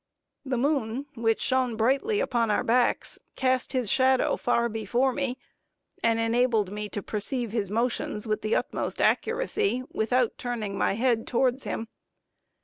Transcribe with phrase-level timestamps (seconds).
[0.43, 5.37] The moon, which shone brightly upon our backs, cast his shadow far before me,
[6.03, 11.27] and enabled me to perceive his motions with the utmost accuracy, without turning my head
[11.27, 11.87] towards him.